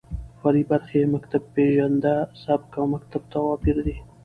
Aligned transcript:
فرعي 0.39 0.63
برخې 0.71 0.97
يې 1.01 1.11
مکتب 1.15 1.43
پېژنده، 1.53 2.15
سبک 2.43 2.71
او 2.79 2.85
مکتب 2.93 3.21
تواپېر 3.31 3.77
دى. 3.85 3.97